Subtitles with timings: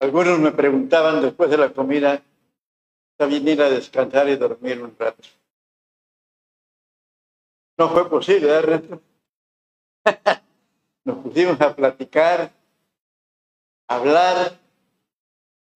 [0.00, 2.22] Algunos me preguntaban después de la comida,
[3.18, 5.22] a venir a descansar y dormir un rato.
[7.78, 8.82] No fue posible, ¿verdad?
[11.04, 12.52] Nos pusimos a platicar,
[13.88, 14.58] a hablar,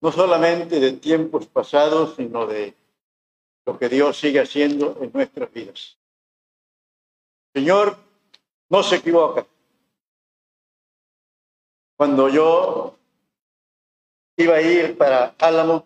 [0.01, 2.75] no solamente de tiempos pasados, sino de
[3.65, 5.97] lo que Dios sigue haciendo en nuestras vidas.
[7.53, 7.97] Señor
[8.69, 9.45] no se equivoca.
[11.97, 12.97] Cuando yo
[14.41, 15.85] iba a ir para Álamo,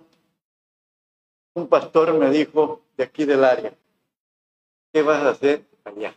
[1.56, 3.74] un pastor me dijo de aquí del área,
[4.92, 6.16] ¿qué vas a hacer allá?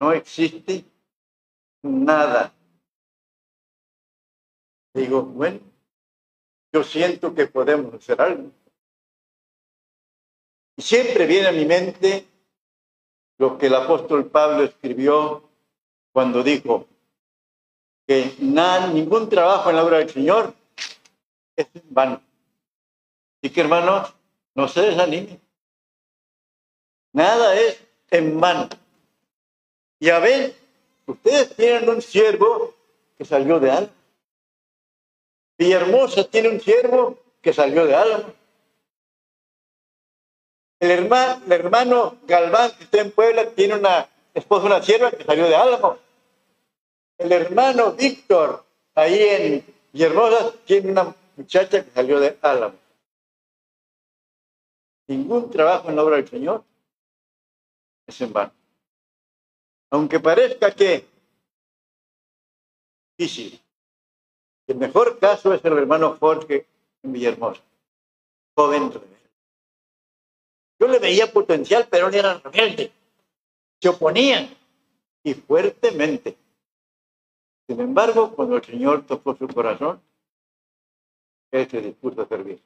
[0.00, 0.84] No existe
[1.82, 2.52] nada.
[4.94, 5.60] Digo, bueno,
[6.72, 8.50] yo siento que podemos hacer algo.
[10.76, 12.26] Y siempre viene a mi mente
[13.38, 15.48] lo que el apóstol Pablo escribió
[16.12, 16.86] cuando dijo
[18.12, 20.52] que nada, ningún trabajo en la obra del Señor
[21.56, 22.20] es en vano.
[23.40, 24.12] Y que hermanos,
[24.54, 25.40] no se desanimen.
[27.14, 28.68] Nada es en vano.
[29.98, 30.54] Y a ver,
[31.06, 32.74] ustedes tienen un siervo
[33.16, 33.92] que salió de Alma.
[35.56, 38.34] Villahermosa tiene un siervo que salió de Alma.
[40.80, 45.24] El hermano, el hermano Galván, que está en Puebla, tiene una esposa, una sierva que
[45.24, 45.96] salió de Álamo.
[47.18, 52.76] El hermano Víctor, ahí en Villahermosa, tiene una muchacha que salió de Álamo.
[55.08, 56.64] Ningún trabajo en la obra del Señor
[58.06, 58.52] es en vano.
[59.90, 61.06] Aunque parezca que
[63.16, 63.60] difícil.
[64.66, 66.66] El mejor caso es el hermano Jorge
[67.02, 67.60] en Villahermosa,
[68.54, 68.90] joven
[70.82, 72.90] yo le veía potencial, pero él era rebelde.
[73.80, 74.52] Se oponían
[75.22, 76.36] y fuertemente.
[77.66, 80.00] Sin embargo, cuando el Señor tocó su corazón,
[81.50, 82.62] se dispuso a servir.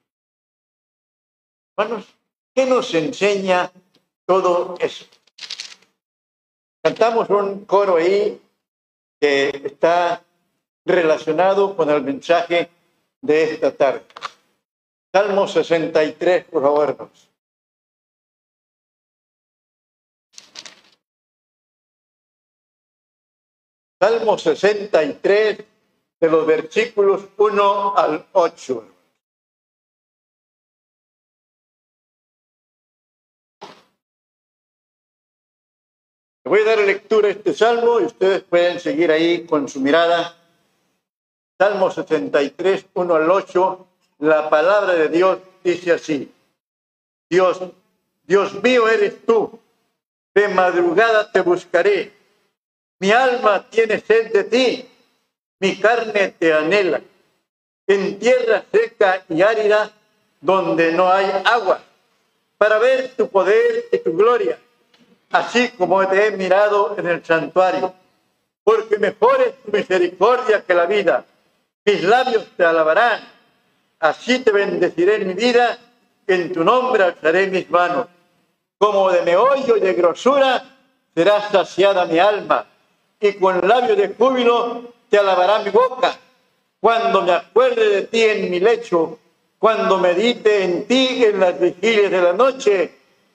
[1.76, 2.06] Hermanos,
[2.54, 3.70] ¿qué nos enseña
[4.24, 5.04] todo eso?
[6.82, 8.40] Cantamos un coro ahí
[9.20, 10.22] que está
[10.84, 12.70] relacionado con el mensaje
[13.20, 14.02] de esta tarde.
[15.12, 17.10] Salmo 63, por favor,
[23.98, 25.64] Salmo 63,
[26.20, 28.96] de los versículos 1 al 8.
[36.44, 40.36] voy a dar lectura a este salmo y ustedes pueden seguir ahí con su mirada.
[41.58, 43.86] Salmo 63, 1 al 8.
[44.20, 46.32] La palabra de Dios dice así.
[47.28, 47.60] Dios,
[48.24, 49.58] Dios mío eres tú.
[50.34, 52.12] De madrugada te buscaré
[52.98, 54.88] mi alma tiene sed de ti,
[55.60, 57.00] mi carne te anhela.
[57.86, 59.90] En tierra seca y árida,
[60.40, 61.80] donde no hay agua,
[62.58, 64.58] para ver tu poder y tu gloria,
[65.30, 67.94] así como te he mirado en el santuario.
[68.64, 71.24] Porque mejor es tu misericordia que la vida.
[71.84, 73.20] Mis labios te alabarán.
[74.00, 75.78] Así te bendeciré en mi vida,
[76.26, 78.08] en tu nombre alzaré mis manos.
[78.78, 80.64] Como de meollo y de grosura
[81.14, 82.66] será saciada mi alma
[83.20, 86.18] y con labios de júbilo te alabará mi boca.
[86.80, 89.18] Cuando me acuerde de ti en mi lecho,
[89.58, 92.92] cuando medite en ti en las vigilias de la noche,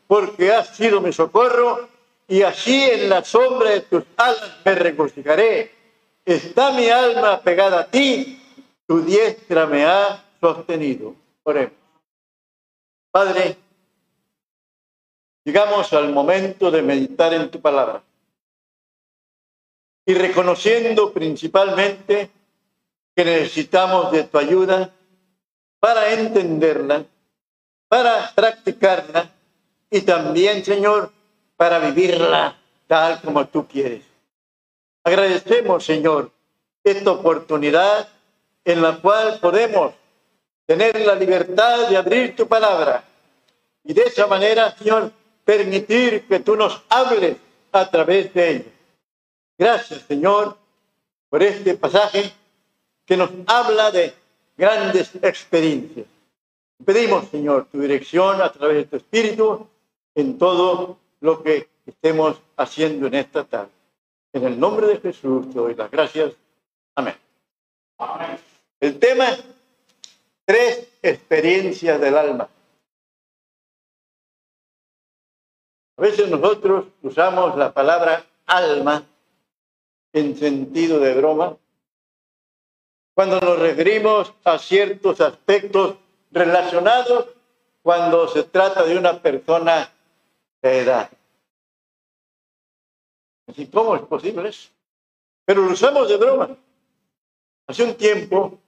[0.07, 1.89] porque has sido mi socorro,
[2.27, 5.71] y así en la sombra de tus alas me regocijaré.
[6.23, 8.41] Está mi alma pegada a ti,
[8.87, 11.15] tu diestra me ha sostenido.
[11.43, 11.73] Oremos.
[13.09, 13.57] Padre,
[15.43, 18.01] llegamos al momento de meditar en tu palabra
[20.05, 22.29] y reconociendo principalmente
[23.15, 24.91] que necesitamos de tu ayuda
[25.79, 27.05] para entenderla,
[27.87, 29.29] para practicarla
[29.89, 31.11] y también, Señor,
[31.57, 32.57] para vivirla
[32.87, 34.03] tal como tú quieres.
[35.03, 36.31] Agradecemos, Señor,
[36.83, 38.07] esta oportunidad
[38.63, 39.93] en la cual podemos
[40.65, 43.03] tener la libertad de abrir tu palabra
[43.83, 45.11] y de esa manera, Señor,
[45.43, 47.37] permitir que tú nos hables
[47.71, 48.71] a través de ella.
[49.61, 50.57] Gracias, Señor,
[51.29, 52.33] por este pasaje
[53.05, 54.11] que nos habla de
[54.57, 56.07] grandes experiencias.
[56.83, 59.67] Pedimos, Señor, tu dirección a través de tu Espíritu
[60.15, 63.69] en todo lo que estemos haciendo en esta tarde.
[64.33, 66.33] En el nombre de Jesús te doy las gracias.
[66.95, 67.15] Amén.
[67.99, 68.39] Amén.
[68.79, 69.27] El tema,
[70.43, 72.49] tres experiencias del alma.
[75.97, 79.05] A veces nosotros usamos la palabra alma
[80.13, 81.57] en sentido de broma,
[83.13, 85.95] cuando nos referimos a ciertos aspectos
[86.31, 87.27] relacionados
[87.81, 89.91] cuando se trata de una persona
[90.61, 91.09] de edad.
[93.47, 94.69] Así, ¿cómo es posible eso?
[95.45, 96.55] Pero lo usamos de broma.
[97.67, 98.59] Hace un tiempo,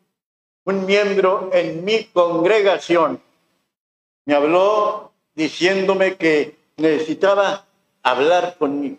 [0.65, 3.21] un miembro en mi congregación
[4.25, 7.65] me habló diciéndome que necesitaba
[8.01, 8.97] hablar conmigo.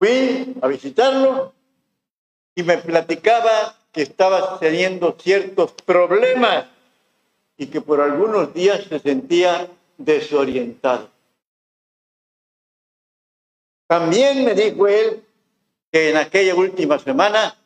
[0.00, 1.52] Fui a visitarlo
[2.54, 6.64] y me platicaba que estaba teniendo ciertos problemas
[7.58, 9.68] y que por algunos días se sentía
[9.98, 11.10] desorientado.
[13.86, 15.22] También me dijo él
[15.92, 17.58] que en aquella última semana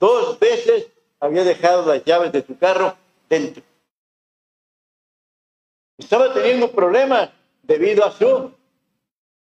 [0.00, 0.86] dos veces
[1.20, 2.96] había dejado las llaves de su carro
[3.28, 3.62] dentro.
[5.98, 7.28] Estaba teniendo problemas
[7.62, 8.50] debido a su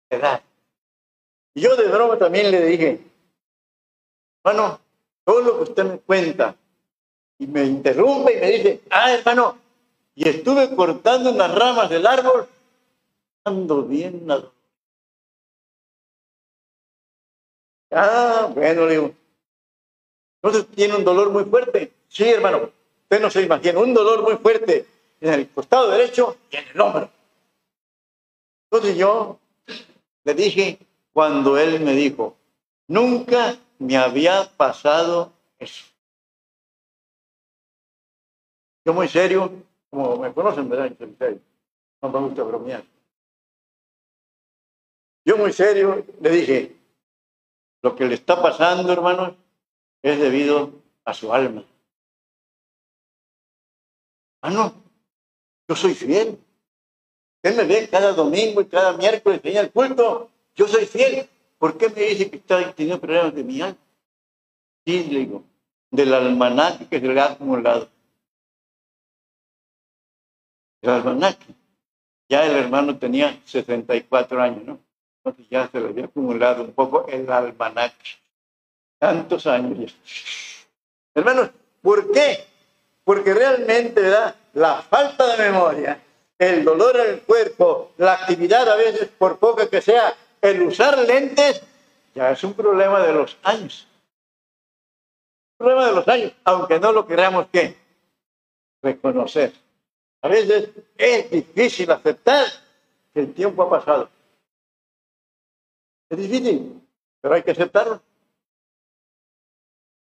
[0.10, 0.44] edad.
[1.54, 3.02] Y yo de broma también le dije,
[4.44, 4.80] bueno,
[5.24, 6.56] todo lo que usted me cuenta
[7.38, 9.58] y me interrumpe y me dice, ah, hermano,
[10.16, 12.48] y estuve cortando unas ramas del árbol,
[13.44, 14.26] ando bien.
[17.92, 19.16] Ah, bueno, le digo,
[20.42, 21.92] entonces tiene un dolor muy fuerte.
[22.08, 22.72] Sí, hermano,
[23.04, 24.86] usted no se imagina, un dolor muy fuerte
[25.20, 27.10] en el costado derecho y en el hombro.
[28.70, 29.40] Entonces yo
[30.24, 30.80] le dije,
[31.14, 32.38] cuando él me dijo,
[32.88, 35.86] nunca me había pasado eso.
[38.86, 39.52] Yo muy serio,
[39.90, 40.92] como me conocen, ¿verdad?
[42.02, 42.84] No me gusta bromear.
[45.24, 46.76] Yo muy serio le dije,
[47.84, 49.36] lo que le está pasando, hermanos,
[50.02, 50.72] es debido
[51.06, 51.64] a su alma.
[54.42, 54.74] Ah, no,
[55.68, 56.40] yo soy fiel.
[57.44, 60.31] Él me ve cada domingo y cada miércoles en el culto.
[60.56, 61.28] Yo soy fiel.
[61.58, 63.78] ¿Por qué me dice que está teniendo problemas de mi alma?
[64.86, 65.44] Sí, le digo,
[65.92, 67.88] del almanaque que se le ha acumulado.
[70.82, 71.54] El almanaque.
[72.28, 74.80] Ya el hermano tenía 64 años, ¿no?
[75.18, 78.18] Entonces ya se le había acumulado un poco el almanaque.
[78.98, 79.96] Tantos años ya.
[81.14, 81.52] Hermanos,
[81.82, 82.46] ¿por qué?
[83.04, 84.36] Porque realmente, ¿verdad?
[84.54, 86.02] La falta de memoria,
[86.40, 91.62] el dolor el cuerpo, la actividad a veces, por poca que sea, el usar lentes,
[92.16, 93.88] ya es un problema de los años.
[95.60, 97.78] Un problema de los años, aunque no lo queramos que
[98.82, 99.54] reconocer.
[100.22, 102.48] A veces es difícil aceptar
[103.14, 104.10] que el tiempo ha pasado.
[106.10, 106.82] Es difícil,
[107.22, 108.02] pero hay que aceptarlo.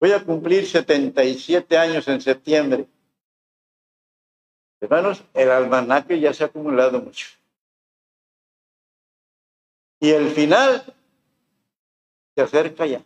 [0.00, 2.86] Voy a cumplir 77 años en septiembre.
[4.80, 7.28] Hermanos, el almanaque ya se ha acumulado mucho.
[10.02, 10.84] Y el final
[12.34, 13.04] se acerca ya.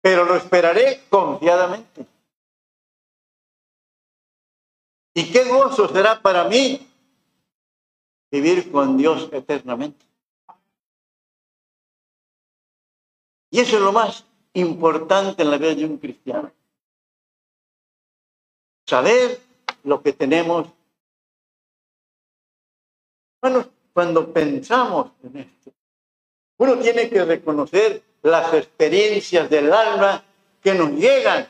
[0.00, 2.06] Pero lo esperaré confiadamente.
[5.14, 6.88] ¿Y qué gozo será para mí
[8.30, 10.06] vivir con Dios eternamente?
[13.50, 16.52] Y eso es lo más importante en la vida de un cristiano.
[18.86, 19.40] Saber
[19.82, 20.68] lo que tenemos.
[23.40, 25.70] Bueno, cuando pensamos en esto,
[26.58, 30.22] uno tiene que reconocer las experiencias del alma
[30.62, 31.46] que nos llegan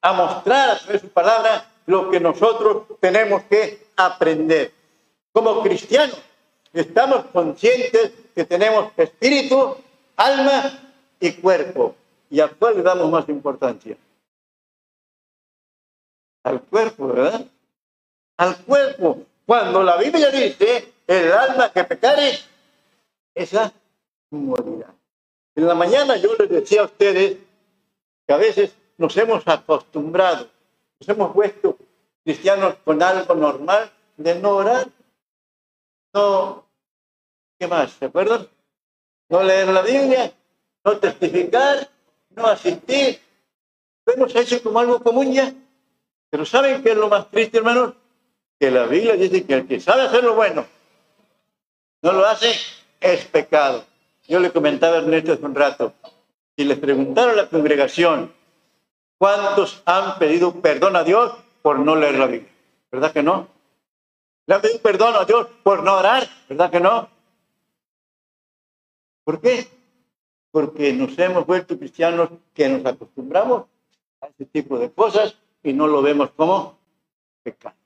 [0.00, 4.72] a mostrar a través de su palabra lo que nosotros tenemos que aprender.
[5.32, 6.20] Como cristianos,
[6.72, 9.76] estamos conscientes que tenemos espíritu,
[10.16, 10.78] alma
[11.18, 11.96] y cuerpo.
[12.30, 13.96] ¿Y a cuál le damos más importancia?
[16.44, 17.44] Al cuerpo, ¿verdad?
[18.36, 19.24] Al cuerpo.
[19.44, 22.38] Cuando la Biblia dice, el alma que pecare,
[23.34, 23.72] esa
[24.30, 24.94] morirá.
[25.56, 27.36] En la mañana yo les decía a ustedes
[28.26, 30.48] que a veces nos hemos acostumbrado,
[31.00, 31.76] nos hemos puesto
[32.22, 34.86] cristianos con algo normal de no orar,
[36.14, 36.64] no,
[37.58, 37.90] ¿qué más?
[37.90, 38.46] ¿Se acuerdan?
[39.28, 40.32] No leer la Biblia,
[40.84, 41.88] no testificar,
[42.30, 43.20] no asistir.
[44.06, 45.52] Lo hemos hecho como algo común ya.
[46.30, 47.94] Pero ¿saben qué es lo más triste, hermanos?
[48.60, 50.66] Que la Biblia dice que el que sabe hacer lo bueno,
[52.02, 52.54] no lo hace,
[53.00, 53.84] es pecado.
[54.28, 55.94] Yo le comentaba a Ernesto hace un rato,
[56.56, 58.32] si les preguntaron a la congregación
[59.18, 62.52] cuántos han pedido perdón a Dios por no leer la Biblia,
[62.90, 63.48] ¿verdad que no?
[64.46, 67.08] Le han pedido perdón a Dios por no orar, ¿verdad que no?
[69.24, 69.68] ¿Por qué?
[70.50, 73.66] porque nos hemos vuelto cristianos que nos acostumbramos
[74.20, 76.78] a ese tipo de cosas y no lo vemos como
[77.42, 77.76] pecado.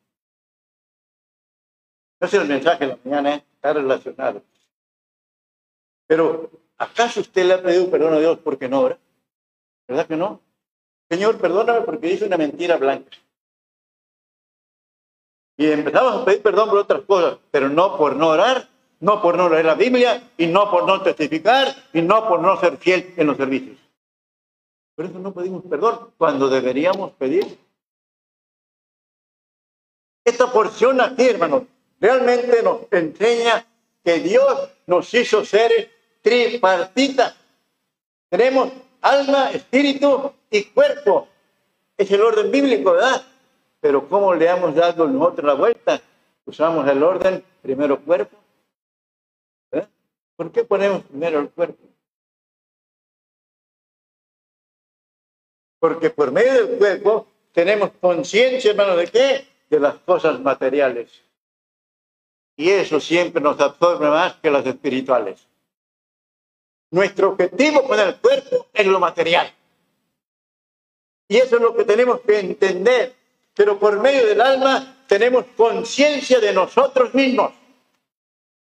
[2.25, 4.43] Ese es el mensaje de la mañana, está relacionado.
[6.07, 8.99] Pero, ¿acaso usted le ha pedido perdón a Dios porque no ora?
[9.87, 10.41] ¿Verdad que no?
[11.11, 13.17] Señor, perdóname porque hice una mentira blanca.
[15.57, 18.69] Y empezamos a pedir perdón por otras cosas, pero no por no orar,
[19.01, 22.59] no por no leer la Biblia, y no por no testificar, y no por no
[22.59, 23.79] ser fiel en los servicios.
[24.97, 27.59] Por eso no pedimos perdón cuando deberíamos pedir.
[30.25, 31.65] Esta porción aquí, hermanos,
[32.01, 33.67] realmente nos enseña
[34.05, 35.89] que Dios nos hizo seres
[36.23, 37.35] tripartitas.
[38.29, 41.29] Tenemos alma, espíritu y cuerpo.
[41.97, 43.23] Es el orden bíblico, ¿verdad?
[43.81, 46.01] Pero ¿cómo le hemos dado nosotros la vuelta?
[46.47, 48.37] Usamos el orden primero cuerpo.
[50.37, 51.85] ¿Por qué ponemos primero el cuerpo?
[55.79, 59.47] Porque por medio del cuerpo tenemos conciencia, hermano, ¿de qué?
[59.71, 61.23] De las cosas materiales.
[62.57, 65.47] Y eso siempre nos absorbe más que las espirituales.
[66.91, 69.53] Nuestro objetivo con el cuerpo es lo material.
[71.29, 73.15] Y eso es lo que tenemos que entender.
[73.55, 77.53] Pero por medio del alma tenemos conciencia de nosotros mismos.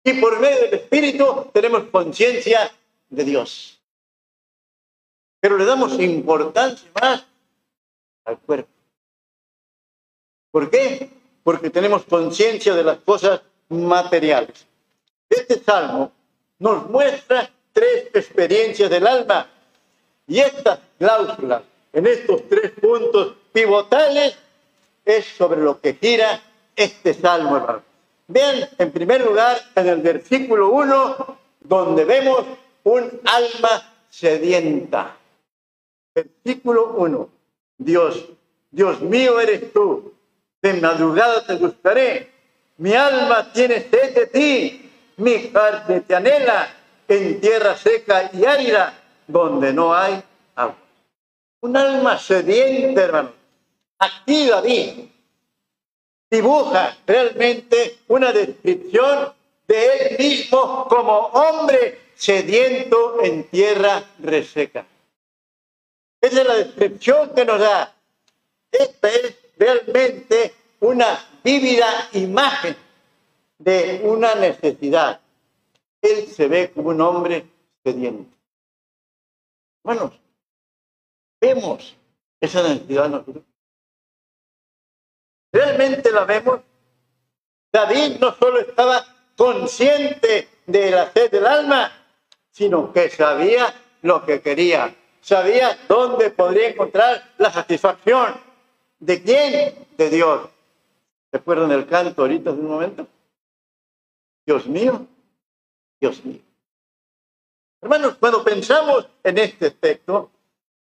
[0.04, 2.70] Y por medio del espíritu tenemos conciencia
[3.08, 3.80] de Dios.
[5.40, 7.24] Pero le damos importancia más
[8.24, 8.70] al cuerpo.
[10.50, 11.10] ¿Por qué?
[11.42, 14.66] Porque tenemos conciencia de las cosas materiales.
[15.28, 16.12] Este salmo
[16.58, 19.46] nos muestra tres experiencias del alma
[20.26, 24.36] y estas cláusulas en estos tres puntos pivotales
[25.04, 26.40] es sobre lo que gira
[26.76, 27.82] este salmo, hermano.
[28.26, 32.44] Vean, en primer lugar, en el versículo 1, donde vemos
[32.84, 35.16] un alma sedienta.
[36.14, 37.28] Versículo 1.
[37.78, 38.28] Dios,
[38.70, 40.12] Dios mío eres tú.
[40.60, 42.30] De madrugada te buscaré
[42.78, 46.68] mi alma tiene sed de ti, mi carne te anhela
[47.08, 48.94] en tierra seca y árida
[49.26, 50.22] donde no hay
[50.54, 50.76] agua.
[51.60, 53.32] Un alma sediente, hermano.
[53.98, 55.06] Aquí David
[56.30, 59.32] dibuja realmente una descripción
[59.66, 64.86] de él mismo como hombre sediento en tierra reseca.
[66.20, 67.92] Esa es la descripción que nos da.
[68.70, 72.76] Esta es realmente una vívida imagen
[73.58, 75.18] de una necesidad.
[76.02, 77.46] Él se ve como un hombre
[77.82, 78.36] sediento.
[79.82, 80.12] Bueno,
[81.40, 81.96] vemos
[82.38, 83.44] esa necesidad nosotros.
[85.50, 86.60] Realmente la vemos.
[87.72, 91.90] David no solo estaba consciente de la sed del alma,
[92.50, 94.94] sino que sabía lo que quería.
[95.22, 98.38] Sabía dónde podría encontrar la satisfacción.
[98.98, 99.86] ¿De quién?
[99.96, 100.57] De Dios.
[101.30, 103.06] ¿Recuerdan el canto ahorita de un momento?
[104.46, 105.06] Dios mío,
[106.00, 106.40] Dios mío.
[107.82, 110.30] Hermanos, cuando pensamos en este aspecto,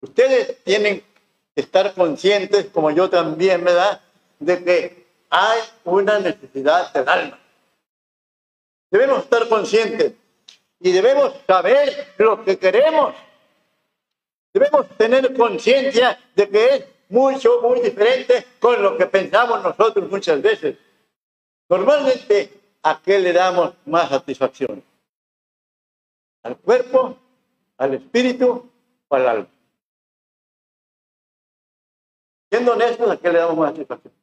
[0.01, 1.01] ustedes tienen
[1.53, 4.01] que estar conscientes, como yo también, ¿verdad?,
[4.39, 7.39] de que hay una necesidad del alma.
[8.89, 10.13] Debemos estar conscientes
[10.79, 13.13] y debemos saber lo que queremos.
[14.53, 20.41] Debemos tener conciencia de que es mucho, muy diferente con lo que pensamos nosotros muchas
[20.41, 20.77] veces.
[21.67, 24.83] Normalmente, ¿a qué le damos más satisfacción?
[26.43, 27.17] ¿Al cuerpo,
[27.77, 28.71] al espíritu
[29.07, 29.47] o al alma?
[32.51, 34.13] Siendo honestos, ¿a qué le damos más satisfacción?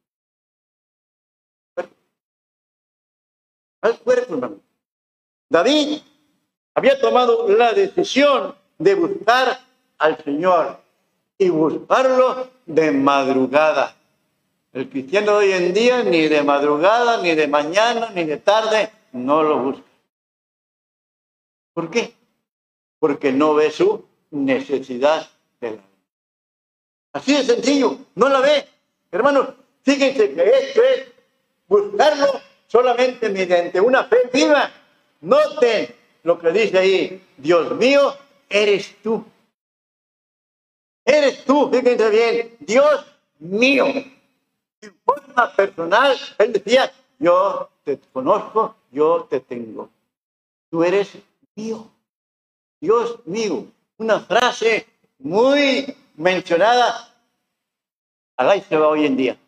[3.83, 4.61] Al cuerpo, hermano.
[5.49, 6.01] David
[6.75, 9.61] había tomado la decisión de buscar
[9.99, 10.86] al Señor
[11.39, 13.97] y buscarlo de madrugada.
[14.73, 18.91] El cristiano de hoy en día ni de madrugada, ni de mañana, ni de tarde,
[19.13, 19.83] no lo busca.
[21.73, 22.15] ¿Por qué?
[22.99, 25.29] Porque no ve su necesidad
[25.61, 25.83] de la
[27.13, 28.67] Así de sencillo, no la ve.
[29.11, 29.49] Hermanos,
[29.83, 31.07] fíjense que esto es
[31.67, 32.27] buscarlo
[32.67, 34.71] solamente mediante una fe viva.
[35.23, 38.15] Noten lo que dice ahí, Dios mío,
[38.51, 39.25] eres tú.
[41.07, 43.07] Eres tú, fíjense bien, Dios
[43.39, 43.87] mío.
[43.87, 49.89] En forma personal, Él decía, yo te conozco, yo te tengo.
[50.69, 51.17] Tú eres
[51.55, 51.89] mío.
[52.81, 53.67] Dios mío.
[53.99, 54.85] Una frase
[55.19, 57.15] muy mencionada
[58.37, 59.39] a la se va hoy en día.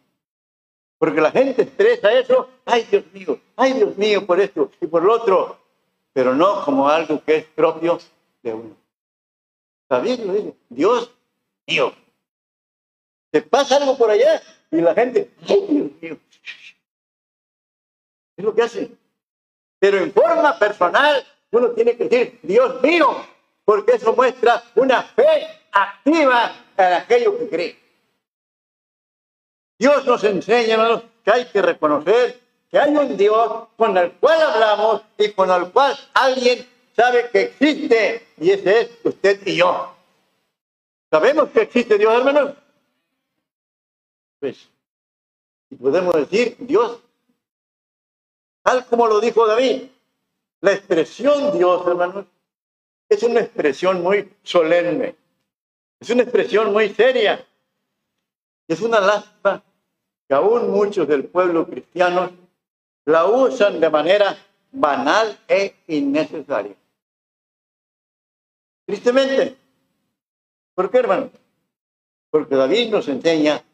[0.97, 5.03] Porque la gente expresa eso, ay Dios mío, ay Dios mío por esto y por
[5.03, 5.59] lo otro,
[6.13, 7.99] pero no como algo que es propio
[8.43, 8.77] de uno.
[9.89, 10.55] ¿Sabías lo dice?
[10.69, 11.13] Dios
[11.69, 11.95] mío.
[13.31, 15.31] Te pasa algo por allá y la gente.
[18.37, 18.91] Es lo que hace.
[19.79, 23.25] Pero en forma personal, uno tiene que decir, Dios mío,
[23.65, 27.79] porque eso muestra una fe activa en aquello que cree.
[29.79, 35.03] Dios nos enseña, que hay que reconocer que hay un Dios con el cual hablamos
[35.17, 39.95] y con el cual alguien sabe que existe, y ese es usted y yo.
[41.11, 42.55] ¿Sabemos que existe Dios, hermanos?
[44.41, 44.69] Pues,
[45.71, 47.03] y podemos decir, Dios,
[48.63, 49.85] tal como lo dijo David,
[50.61, 52.27] la expresión Dios, hermanos,
[53.09, 55.17] es una expresión muy solemne,
[55.99, 57.45] es una expresión muy seria,
[58.69, 59.63] es una lástima
[60.29, 62.31] que aún muchos del pueblo cristiano
[63.07, 64.37] la usan de manera
[64.71, 66.77] banal e innecesaria.
[68.85, 69.68] Tristemente.
[70.79, 71.29] ¿Por qué, hermano?
[72.31, 73.65] Porque David nos enseña,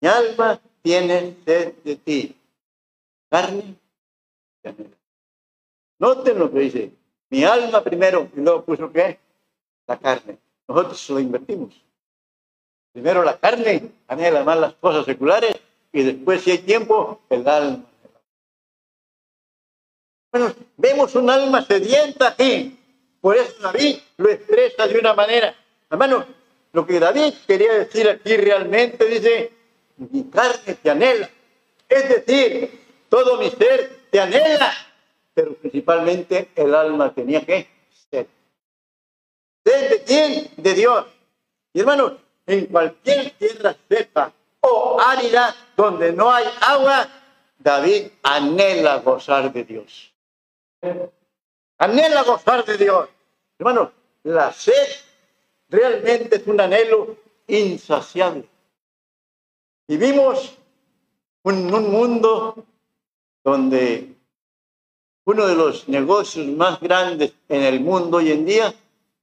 [0.00, 2.36] mi alma tiene sed de ti,
[3.28, 3.74] carne
[4.62, 4.68] y
[5.98, 6.92] Noten lo que dice,
[7.28, 9.18] mi alma primero, y luego puso qué?
[9.88, 10.38] La carne.
[10.68, 11.74] Nosotros lo invertimos.
[12.92, 15.60] Primero la carne, anhela más las cosas seculares,
[15.92, 17.84] y después, si hay tiempo, el alma.
[20.30, 22.78] Bueno, vemos un alma sedienta aquí.
[23.20, 25.56] Por eso David lo expresa de una manera.
[25.92, 26.24] Hermano,
[26.72, 29.52] lo que David quería decir aquí realmente dice,
[29.98, 31.28] mi carne te anhela.
[31.86, 32.80] Es decir,
[33.10, 34.72] todo mi ser te anhela.
[35.34, 37.68] Pero principalmente el alma tenía que
[38.10, 38.26] ser.
[39.62, 40.48] ¿De quién?
[40.56, 41.04] De Dios.
[41.74, 47.06] Y hermano, en cualquier tierra seca o árida donde no hay agua,
[47.58, 50.10] David anhela gozar de Dios.
[51.76, 53.10] Anhela gozar de Dios.
[53.58, 55.11] Hermano, la sed
[55.72, 57.16] realmente es un anhelo
[57.48, 58.48] insaciable.
[59.88, 60.56] Vivimos
[61.44, 62.64] en un mundo
[63.42, 64.14] donde
[65.24, 68.74] uno de los negocios más grandes en el mundo hoy en día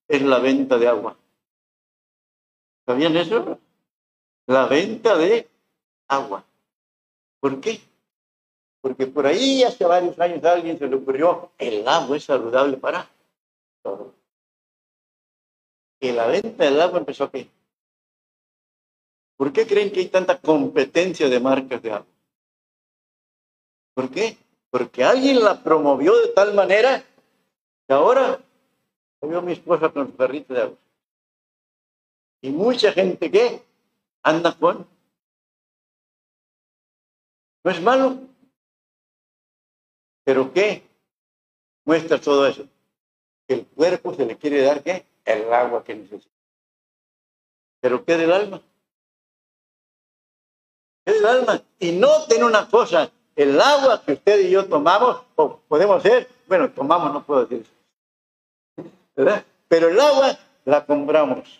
[0.07, 1.15] es la venta de agua.
[2.85, 3.59] ¿Sabían eso?
[4.47, 5.47] La venta de
[6.07, 6.43] agua.
[7.39, 7.79] ¿Por qué?
[8.81, 12.77] Porque por ahí hace varios años a alguien se le ocurrió, el agua es saludable
[12.77, 13.07] para
[13.83, 14.13] todos.
[15.99, 17.49] Y la venta del agua empezó aquí.
[19.37, 22.07] ¿Por qué creen que hay tanta competencia de marcas de agua?
[23.93, 24.37] ¿Por qué?
[24.69, 27.03] Porque alguien la promovió de tal manera
[27.87, 28.39] que ahora
[29.21, 30.77] veo a mi esposa con su perrito de agua.
[32.41, 33.61] Y mucha gente que
[34.23, 34.87] anda con.
[37.63, 38.29] No es malo,
[40.29, 40.83] ¿Pero qué
[41.85, 42.67] muestra todo eso?
[43.47, 45.03] Que el cuerpo se le quiere dar qué?
[45.29, 46.33] El agua que necesita.
[47.81, 48.61] ¿Pero qué del alma?
[51.05, 51.61] ¿Qué del alma?
[51.79, 56.27] Y no tiene una cosa, el agua que usted y yo tomamos, o podemos ser,
[56.47, 58.89] bueno, tomamos, no puedo decir eso.
[59.15, 59.45] ¿verdad?
[59.67, 61.59] Pero el agua la compramos.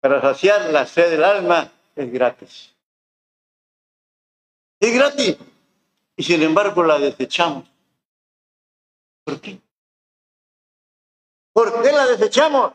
[0.00, 2.74] Para saciar la sed del alma es gratis.
[4.78, 5.36] Es gratis
[6.14, 7.64] y sin embargo la desechamos.
[9.24, 9.63] ¿Por qué?
[11.54, 12.72] ¿Por qué la desechamos?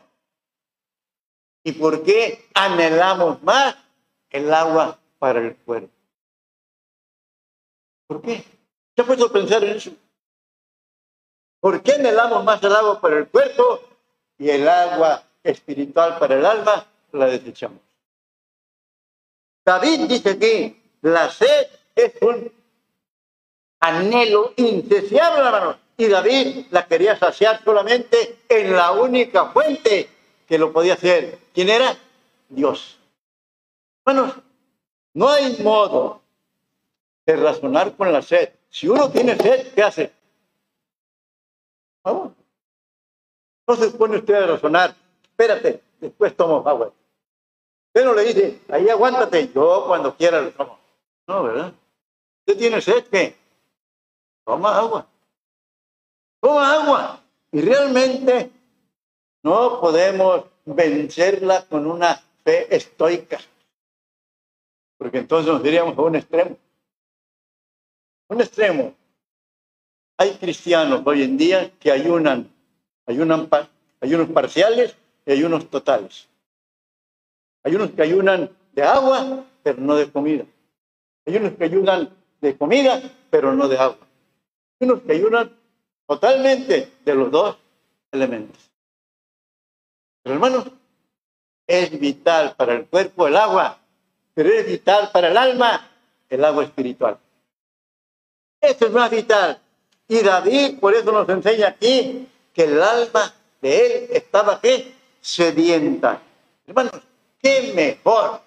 [1.62, 3.76] ¿Y por qué anhelamos más
[4.30, 5.92] el agua para el cuerpo?
[8.06, 8.42] ¿Por qué?
[8.96, 9.90] ¿Se ha puesto pensar en eso?
[11.60, 13.82] ¿Por qué anhelamos más el agua para el cuerpo
[14.38, 17.82] y el agua espiritual para el alma la desechamos?
[19.62, 22.50] David dice que la sed es un
[23.80, 25.78] anhelo insaciable, hermano.
[26.00, 30.08] Y David la quería saciar solamente en la única fuente
[30.48, 31.38] que lo podía hacer.
[31.52, 31.94] ¿Quién era?
[32.48, 32.98] Dios.
[34.02, 34.32] Bueno,
[35.12, 36.22] no hay modo
[37.26, 38.48] de razonar con la sed.
[38.70, 40.10] Si uno tiene sed, ¿qué hace?
[42.02, 42.32] Agua.
[43.66, 44.96] No se pone usted a razonar.
[45.22, 46.94] Espérate, después tomo agua.
[47.88, 50.78] Usted no le dice, ahí aguántate, yo cuando quiera lo tomo.
[51.26, 51.74] No, ¿verdad?
[52.46, 53.36] Usted tiene sed, ¿qué?
[54.46, 55.06] toma agua.
[56.40, 57.20] Toma agua.
[57.52, 58.50] Y realmente
[59.42, 63.38] no podemos vencerla con una fe estoica.
[64.98, 66.56] Porque entonces nos diríamos a un extremo.
[68.28, 68.94] Un extremo.
[70.18, 72.48] Hay cristianos hoy en día que ayunan,
[73.06, 73.48] ayunan,
[74.00, 76.28] ayunos parciales y ayunos totales.
[77.62, 80.44] Hay unos que ayunan de agua, pero no de comida.
[81.26, 84.10] Hay unos que ayunan de comida, pero no de agua
[84.80, 85.50] unos que ayunan
[86.10, 87.56] totalmente de los dos
[88.10, 88.58] elementos.
[90.24, 90.64] Pero hermanos,
[91.68, 93.78] es vital para el cuerpo el agua,
[94.34, 95.88] pero es vital para el alma
[96.28, 97.16] el agua espiritual.
[98.60, 99.60] Eso es más vital.
[100.08, 106.20] Y David por eso nos enseña aquí que el alma de él estaba aquí sedienta.
[106.66, 107.02] Hermanos,
[107.40, 108.40] qué mejor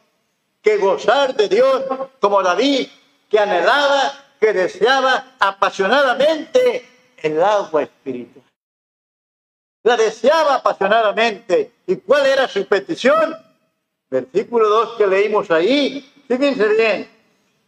[0.62, 1.84] que gozar de Dios
[2.20, 2.90] como David,
[3.30, 6.93] que anhelaba, que deseaba apasionadamente
[7.24, 8.46] el agua espiritual.
[9.84, 11.72] La deseaba apasionadamente.
[11.88, 13.36] ¿Y cuál era su petición?
[14.10, 16.02] Versículo 2 que leímos ahí.
[16.28, 17.10] Fíjense bien.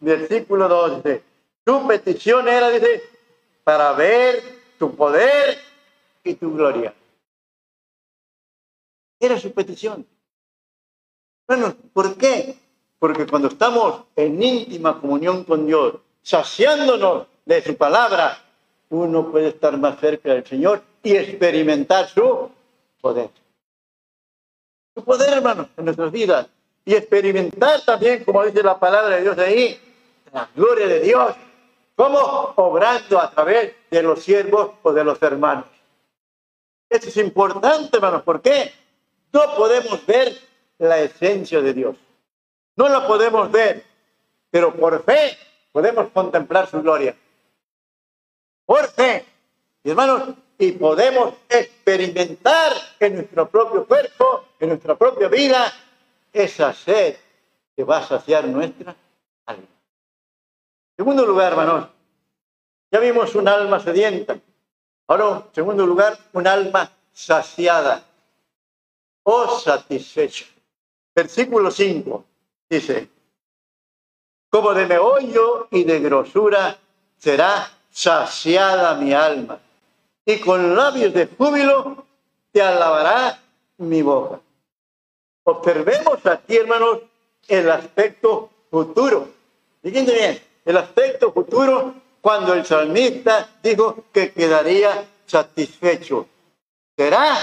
[0.00, 1.22] Versículo 2 dice,
[1.66, 3.02] su petición era, dice,
[3.64, 4.42] para ver
[4.78, 5.58] tu poder
[6.22, 6.94] y tu gloria.
[9.18, 10.06] Era su petición.
[11.48, 12.58] Bueno, ¿por qué?
[12.98, 18.45] Porque cuando estamos en íntima comunión con Dios, saciándonos de su palabra,
[18.90, 22.50] uno puede estar más cerca del Señor y experimentar su
[23.00, 23.30] poder.
[24.94, 26.46] Su poder, hermanos, en nuestras vidas.
[26.84, 29.78] Y experimentar también, como dice la palabra de Dios ahí,
[30.32, 31.34] la gloria de Dios.
[31.96, 32.18] ¿Cómo?
[32.56, 35.64] Obrando a través de los siervos o de los hermanos.
[36.88, 38.22] Esto es importante, hermanos.
[38.22, 38.72] ¿Por qué?
[39.32, 40.32] No podemos ver
[40.78, 41.96] la esencia de Dios.
[42.76, 43.82] No la podemos ver,
[44.50, 45.36] pero por fe
[45.72, 47.16] podemos contemplar su gloria.
[48.68, 55.72] Y hermanos, y podemos experimentar en nuestro propio cuerpo, en nuestra propia vida,
[56.32, 57.16] esa sed
[57.76, 58.96] que va a saciar nuestra
[59.46, 59.66] alma.
[60.96, 61.88] Segundo lugar, hermanos,
[62.90, 64.38] ya vimos un alma sedienta.
[65.06, 68.02] Ahora, segundo lugar, un alma saciada
[69.22, 70.46] o satisfecha.
[71.14, 72.24] Versículo 5
[72.68, 73.08] dice,
[74.50, 76.76] como de meollo y de grosura
[77.16, 79.58] será saciada mi alma,
[80.26, 82.04] y con labios de júbilo
[82.52, 83.40] te alabará
[83.78, 84.38] mi boca.
[85.44, 86.98] Observemos aquí, hermanos,
[87.48, 89.30] el aspecto futuro.
[89.82, 96.26] Fíjense bien, el aspecto futuro cuando el salmista dijo que quedaría satisfecho.
[96.98, 97.34] Será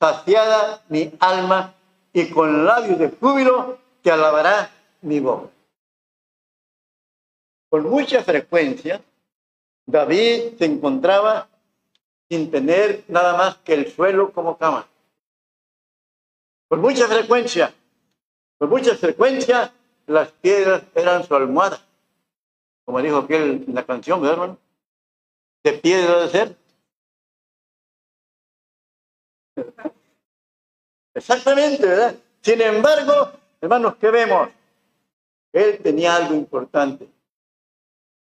[0.00, 1.72] saciada mi alma
[2.12, 5.50] y con labios de júbilo te alabará mi voz.
[7.68, 9.00] Con mucha frecuencia,
[9.86, 11.48] David se encontraba
[12.28, 14.86] sin tener nada más que el suelo como cama.
[16.68, 17.74] Con mucha frecuencia,
[18.58, 19.72] con mucha frecuencia,
[20.06, 21.80] las piedras eran su almohada.
[22.84, 24.58] Como dijo aquel en la canción, ¿verdad, hermano?
[25.62, 26.56] De piedra de ser.
[31.14, 32.16] Exactamente, ¿verdad?
[32.40, 34.48] Sin embargo, hermanos, ¿qué vemos?
[35.52, 37.08] Él tenía algo importante.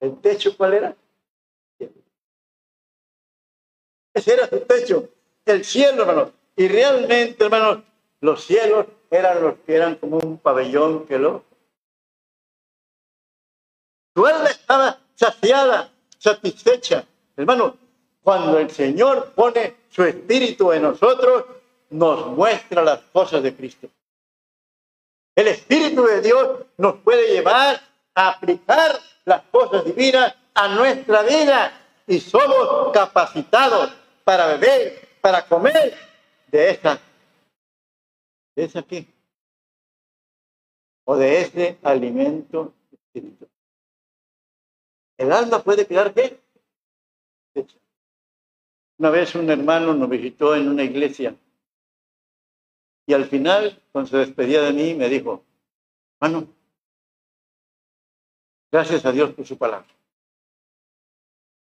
[0.00, 0.96] ¿El techo cuál era?
[4.24, 5.08] Era su techo,
[5.44, 6.30] el cielo, hermanos.
[6.56, 7.80] Y realmente, hermanos,
[8.20, 11.44] los cielos eran los que eran como un pabellón que lo...
[14.14, 17.04] Su alma estaba saciada, satisfecha.
[17.36, 17.76] Hermano,
[18.22, 21.44] cuando el Señor pone su espíritu en nosotros,
[21.90, 23.88] nos muestra las cosas de Cristo.
[25.34, 27.78] El Espíritu de Dios nos puede llevar
[28.14, 33.92] a aplicar las cosas divinas a nuestra vida y somos capacitados
[34.26, 35.94] para beber, para comer
[36.48, 37.00] de esa,
[38.56, 39.06] de esa qué,
[41.04, 43.48] o de ese alimento espiritual.
[45.16, 46.40] El alma puede quedar qué?
[48.98, 51.36] Una vez un hermano nos visitó en una iglesia
[53.06, 55.44] y al final, cuando se despedía de mí, me dijo,
[56.20, 56.48] hermano,
[58.72, 59.86] gracias a Dios por su palabra.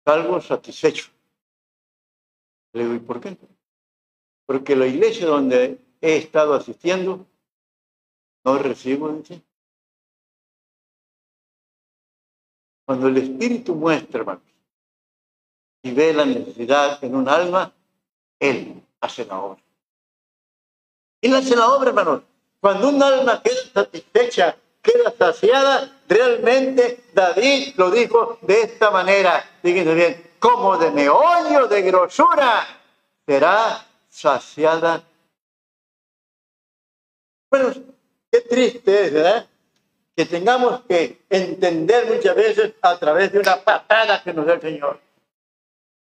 [0.04, 1.21] Salgo satisfecho.
[2.74, 3.38] Le digo, ¿y por qué?
[4.46, 7.26] Porque la iglesia donde he estado asistiendo
[8.44, 9.42] no recibo de
[12.86, 14.44] Cuando el Espíritu muestra, hermanos,
[15.84, 17.74] y ve la necesidad en un alma,
[18.40, 19.62] Él hace la obra.
[21.22, 22.24] Él hace la obra, hermanos.
[22.60, 29.44] Cuando un alma queda satisfecha, queda saciada, realmente David lo dijo de esta manera.
[29.62, 32.66] Fíjense bien, como de meollo de grosura
[33.28, 35.04] será saciada.
[37.52, 37.72] Bueno,
[38.32, 39.48] qué triste es, ¿verdad?
[40.16, 44.62] Que tengamos que entender muchas veces a través de una patada que nos da el
[44.62, 45.00] Señor,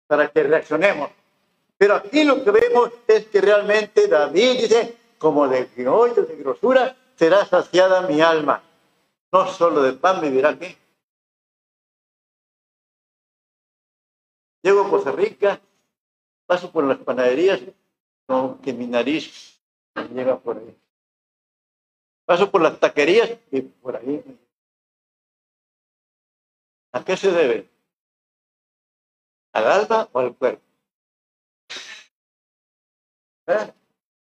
[0.07, 1.11] para que reaccionemos.
[1.77, 6.97] Pero aquí lo que vemos es que realmente David dice, como de meollo de grosura
[7.15, 8.63] será saciada mi alma.
[9.31, 10.75] No solo de pan vivirá aquí,
[14.64, 15.61] Llego a Costa Rica,
[16.46, 17.61] paso por las panaderías,
[18.27, 19.61] como que mi nariz
[20.14, 20.74] llega por ahí.
[22.24, 24.24] Paso por las taquerías y por ahí.
[26.92, 27.68] ¿A qué se debe?
[29.53, 30.62] ¿Al alma o al cuerpo?
[33.46, 33.70] ¿Eh?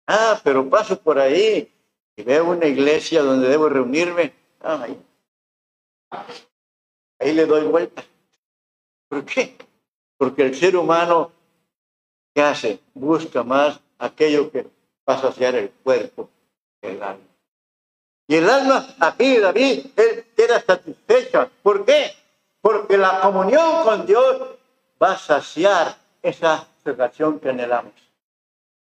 [0.06, 1.74] Ah, pero paso por ahí
[2.16, 4.36] y veo una iglesia donde debo reunirme.
[4.60, 5.02] Ahí.
[7.18, 8.04] ahí le doy vuelta.
[9.08, 9.69] ¿Por qué?
[10.20, 11.32] Porque el ser humano,
[12.36, 12.82] ¿qué hace?
[12.94, 14.68] Busca más aquello que
[15.08, 16.30] va a saciar el cuerpo
[16.82, 17.24] el alma.
[18.28, 21.50] Y el alma, aquí David, él queda satisfecho.
[21.64, 22.14] ¿Por qué?
[22.60, 24.42] Porque la comunión con Dios
[25.02, 27.94] va a saciar esa relación que anhelamos.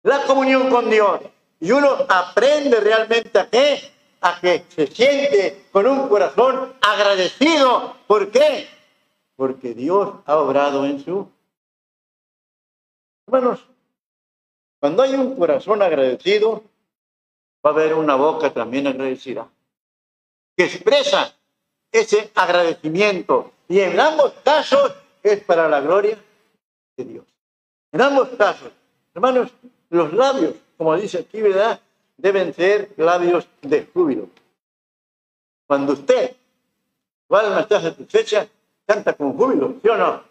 [0.02, 1.20] La comunión con Dios.
[1.58, 3.80] Y uno aprende realmente a qué?
[4.20, 7.96] A que se siente con un corazón agradecido.
[8.06, 8.68] ¿Por qué?
[9.36, 11.28] Porque Dios ha obrado en su...
[13.26, 13.66] Hermanos,
[14.80, 16.62] cuando hay un corazón agradecido,
[17.64, 19.48] va a haber una boca también agradecida,
[20.56, 21.34] que expresa
[21.90, 23.52] ese agradecimiento.
[23.66, 24.92] Y en ambos casos
[25.22, 26.18] es para la gloria
[26.96, 27.24] de Dios.
[27.92, 28.70] En ambos casos,
[29.14, 29.50] hermanos,
[29.88, 31.80] los labios, como dice aquí, ¿verdad?
[32.16, 34.28] Deben ser labios de júbilo.
[35.66, 36.36] Cuando usted,
[37.26, 38.48] su alma está satisfecha,
[38.86, 40.22] canta con júbilo, ¿sí o no?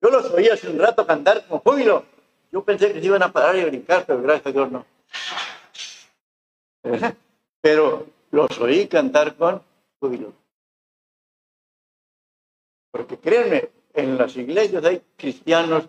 [0.00, 2.04] Yo los oí hace un rato cantar con júbilo.
[2.52, 4.86] Yo pensé que se iban a parar y brincar, pero gracias a Dios no.
[7.60, 9.62] Pero los oí cantar con
[9.98, 10.32] júbilo.
[12.90, 15.88] Porque créanme, en las iglesias hay cristianos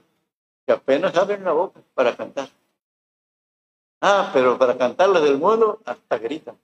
[0.66, 2.50] que apenas abren la boca para cantar.
[4.02, 6.58] Ah, pero para cantarles del mundo hasta gritan.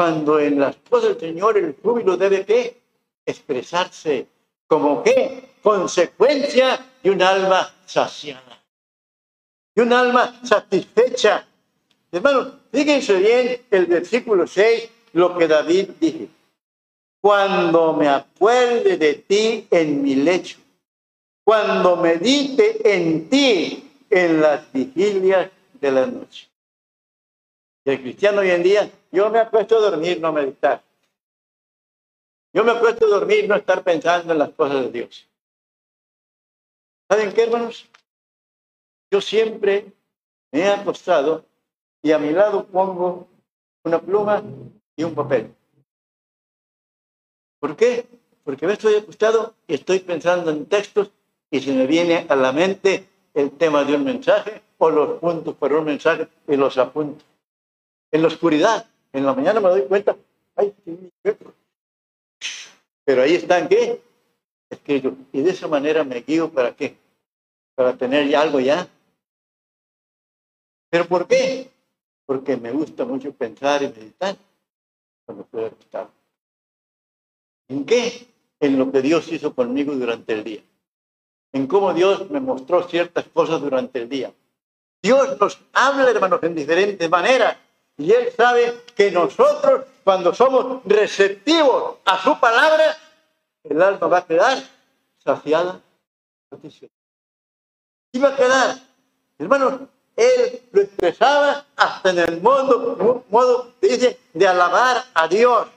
[0.00, 2.80] Cuando en las cosas del Señor el júbilo debe que
[3.26, 4.26] expresarse
[4.66, 8.62] como que consecuencia de un alma saciada,
[9.74, 11.46] de un alma satisfecha.
[12.10, 16.28] Hermanos, fíjense bien el versículo 6, lo que David dice
[17.20, 20.56] cuando me acuerde de ti en mi lecho,
[21.44, 26.48] cuando medite en ti en las vigilias de la noche.
[27.84, 30.82] El cristiano hoy en día, yo me acuesto a dormir, no meditar.
[32.52, 35.28] Yo me acuesto a dormir, no estar pensando en las cosas de Dios.
[37.08, 37.88] ¿Saben qué, hermanos?
[39.10, 39.92] Yo siempre
[40.52, 41.44] me he acostado
[42.02, 43.28] y a mi lado pongo
[43.84, 44.42] una pluma
[44.96, 45.54] y un papel.
[47.58, 48.06] ¿Por qué?
[48.44, 51.10] Porque me estoy acostado y estoy pensando en textos
[51.50, 55.54] y se me viene a la mente el tema de un mensaje o los puntos
[55.56, 57.24] para un mensaje y los apunto.
[58.10, 60.16] En la oscuridad, en la mañana me doy cuenta,
[60.56, 60.74] ay,
[63.04, 64.00] pero ahí están, ¿qué?
[64.68, 65.16] Escrito.
[65.32, 66.96] Y de esa manera me guío para qué?
[67.74, 68.88] Para tener ya algo ya.
[70.90, 71.70] ¿Pero por qué?
[72.24, 74.36] Porque me gusta mucho pensar y meditar
[75.24, 76.10] cuando estoy acostado.
[77.68, 78.28] ¿En qué?
[78.60, 80.62] En lo que Dios hizo conmigo durante el día.
[81.52, 84.32] En cómo Dios me mostró ciertas cosas durante el día.
[85.02, 87.56] Dios nos habla, hermanos, en diferentes maneras.
[88.00, 92.96] Y Él sabe que nosotros, cuando somos receptivos a su palabra,
[93.62, 94.56] el alma va a quedar
[95.18, 95.82] saciada,
[98.10, 98.76] Y va a quedar,
[99.38, 99.82] hermanos,
[100.16, 105.68] Él lo expresaba hasta en el modo, modo dice, de alabar a Dios.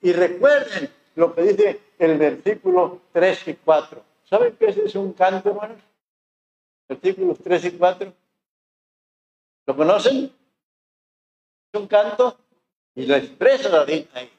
[0.00, 4.00] Y recuerden, lo que dice el versículo 3 y 4.
[4.30, 5.78] ¿Saben qué es un canto, hermanos?
[6.88, 8.12] Versículos 3 y 4.
[9.66, 10.43] ¿Lo conocen?
[11.74, 12.38] Un canto
[12.94, 14.30] y lo expresa David ahí.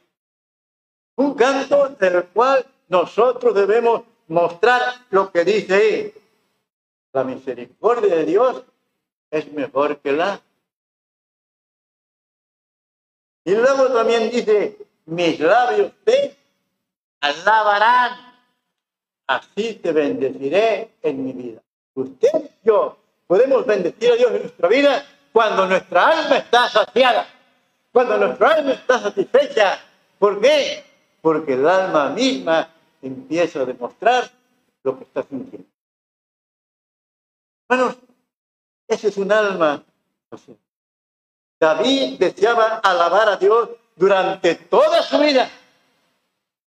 [1.15, 6.13] Un canto del cual nosotros debemos mostrar lo que dice ahí.
[7.11, 8.63] La misericordia de Dios
[9.29, 10.41] es mejor que la.
[13.43, 16.37] Y luego también dice, mis labios te
[17.19, 18.33] alabarán.
[19.27, 21.61] Así te bendeciré en mi vida.
[21.95, 27.27] Usted y yo podemos bendecir a Dios en nuestra vida cuando nuestra alma está saciada,
[27.91, 29.81] cuando nuestra alma está satisfecha.
[30.17, 30.81] ¿Por qué?
[31.21, 32.69] Porque el alma misma
[33.01, 34.31] empieza a demostrar
[34.81, 35.67] lo que está sintiendo.
[37.67, 37.97] Hermanos,
[38.87, 39.83] ese es un alma.
[41.59, 45.49] David deseaba alabar a Dios durante toda su vida.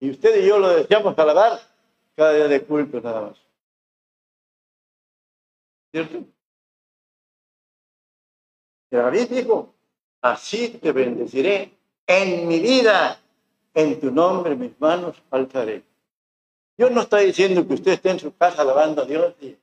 [0.02, 1.58] Y usted y yo lo deseamos alabar
[2.18, 3.38] cada día de culto nada más.
[5.94, 6.37] ¿Cierto?
[8.90, 9.74] David dijo,
[10.22, 11.72] así te bendeciré
[12.06, 13.20] en mi vida,
[13.74, 15.84] en tu nombre mis manos alzaré.
[16.78, 19.58] Dios no está diciendo que usted esté en su casa alabando a Dios y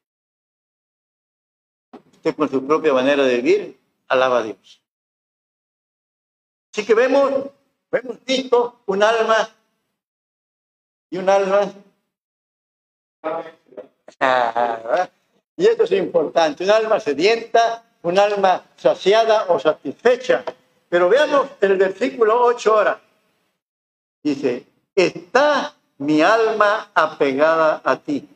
[2.12, 4.82] usted con su propia manera de vivir alaba a Dios.
[6.72, 7.32] Así que vemos,
[7.92, 9.48] hemos visto un alma
[11.10, 11.72] y un alma
[15.56, 20.44] Y esto es importante, un alma sedienta, un alma saciada o satisfecha.
[20.88, 23.00] Pero veamos el versículo 8 ahora.
[24.22, 28.28] Dice, está mi alma apegada a ti.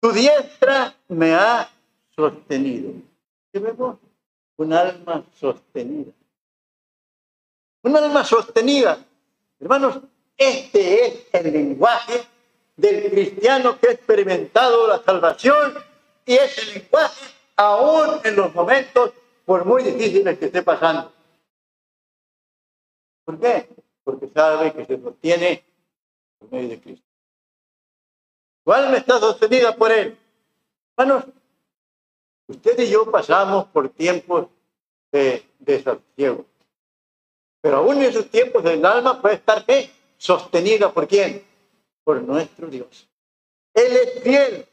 [0.00, 1.68] Tu diestra me ha
[2.14, 2.92] sostenido.
[3.52, 3.98] ¿Qué vemos?
[4.56, 6.12] Un alma sostenida.
[7.82, 8.98] Un alma sostenida.
[9.60, 9.98] Hermanos,
[10.36, 12.24] este es el lenguaje
[12.76, 15.74] del cristiano que ha experimentado la salvación
[16.24, 19.12] y es el lenguaje aún en los momentos
[19.44, 21.12] por muy difíciles que esté pasando.
[23.24, 23.68] ¿Por qué?
[24.04, 25.64] Porque sabe que se sostiene
[26.38, 27.06] por medio de Cristo.
[28.64, 30.18] ¿Cuál alma está sostenida por Él?
[30.96, 31.24] Hermanos,
[32.48, 34.48] usted y yo pasamos por tiempos
[35.12, 36.44] de desasiego.
[37.60, 39.90] Pero aún en esos tiempos el alma puede estar ¿qué?
[40.16, 41.44] sostenida por quién?
[42.04, 43.08] Por nuestro Dios.
[43.74, 44.66] Él es fiel.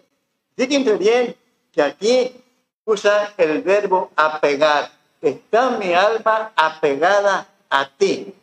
[0.56, 1.36] Fíjense bien
[1.72, 2.43] que aquí
[2.86, 4.92] usa el verbo apegar.
[5.22, 8.34] Está mi alma apegada a ti.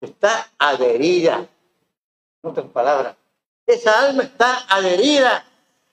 [0.00, 1.46] Está adherida.
[2.42, 3.16] En otras palabras,
[3.66, 5.44] esa alma está adherida,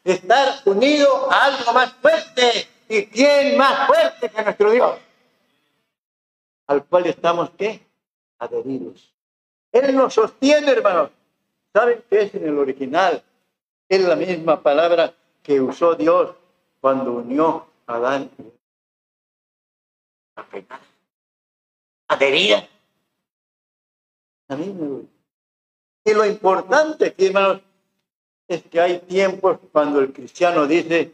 [0.03, 2.67] estar unido a algo más fuerte.
[2.89, 4.99] ¿Y quién más fuerte que nuestro Dios?
[6.67, 7.85] Al cual estamos, ¿qué?
[8.39, 9.13] Adheridos.
[9.71, 11.11] Él nos sostiene, hermanos.
[11.73, 13.23] ¿Saben qué es en el original?
[13.87, 16.35] Es la misma palabra que usó Dios
[16.81, 18.29] cuando unió a Adán.
[22.09, 22.67] Adherida.
[24.49, 25.05] A mí me
[26.03, 27.61] y lo importante aquí, hermanos,
[28.47, 31.13] es que hay tiempos cuando el cristiano dice,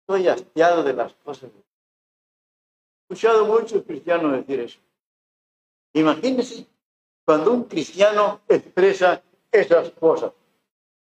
[0.00, 1.50] estoy hastiado de las cosas.
[1.50, 4.78] He escuchado muchos cristianos decir eso.
[5.92, 6.66] Imagínense
[7.24, 10.32] cuando un cristiano expresa esas cosas.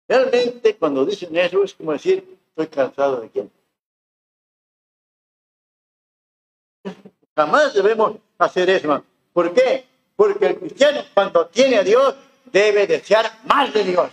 [0.07, 3.51] Realmente cuando dicen eso es como decir, estoy cansado de quién.
[7.35, 9.03] Jamás debemos hacer eso.
[9.33, 9.85] ¿Por qué?
[10.15, 14.11] Porque el cristiano cuando tiene a Dios debe desear más de Dios.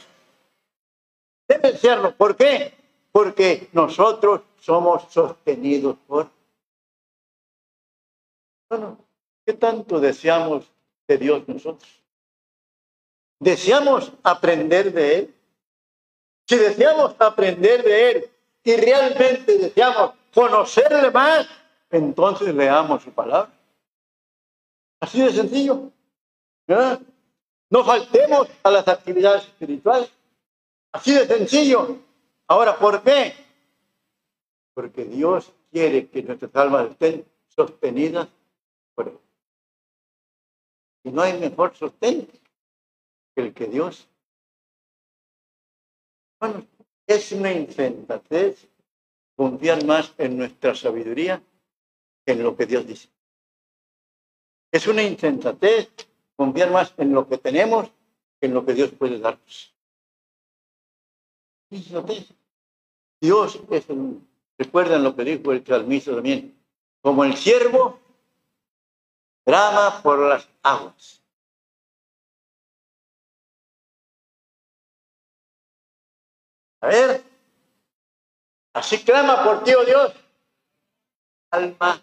[1.46, 2.14] Debe desearlo.
[2.16, 2.74] ¿Por qué?
[3.12, 6.30] Porque nosotros somos sostenidos por...
[8.70, 8.98] Bueno,
[9.44, 10.70] ¿qué tanto deseamos
[11.06, 12.02] de Dios nosotros?
[13.40, 15.34] ¿Deseamos aprender de Él?
[16.50, 18.30] Si deseamos aprender de Él
[18.64, 21.48] y realmente deseamos conocerle más,
[21.88, 23.52] entonces leamos su palabra.
[24.98, 25.92] Así de sencillo.
[26.66, 30.10] No faltemos a las actividades espirituales.
[30.90, 31.98] Así de sencillo.
[32.48, 33.32] Ahora, ¿por qué?
[34.74, 38.26] Porque Dios quiere que nuestras almas estén sostenidas
[38.96, 39.18] por Él.
[41.04, 42.26] Y no hay mejor sostén
[43.36, 44.08] que el que Dios.
[47.06, 48.68] Es una insensatez
[49.36, 51.42] confiar más en nuestra sabiduría
[52.24, 53.08] que en lo que Dios dice.
[54.70, 55.90] Es una insensatez
[56.36, 57.90] confiar más en lo que tenemos
[58.40, 59.74] que en lo que Dios puede darnos.
[63.20, 64.20] Dios es el,
[64.56, 66.58] recuerdan lo que dijo el salmista también,
[67.02, 68.00] como el siervo
[69.44, 71.19] drama por las aguas.
[76.80, 77.22] A ver,
[78.72, 80.14] así clama por ti, oh Dios,
[81.50, 82.02] alma.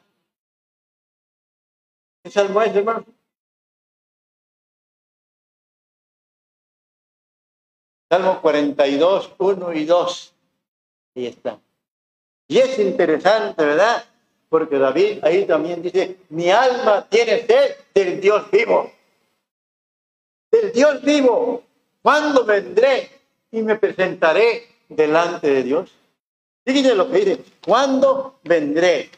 [2.23, 3.05] ¿Qué salmo es, hermano?
[8.09, 10.33] Salmo 42, 1 y 2.
[11.15, 11.59] Ahí está.
[12.47, 14.05] Y es interesante, ¿verdad?
[14.49, 18.91] Porque David ahí también dice, mi alma tiene sed del Dios vivo.
[20.51, 21.63] Del Dios vivo.
[22.01, 23.16] ¿Cuándo vendré
[23.51, 25.91] y me presentaré delante de Dios?
[26.65, 29.10] Fíjense lo que dice, ¿cuándo vendré?